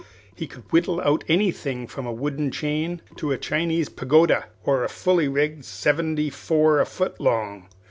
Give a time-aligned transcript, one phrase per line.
[0.33, 4.89] He could whittle out anything from a wooden chain to a Chinese pagoda, or a
[4.89, 7.67] full rigged seventy four a foot long.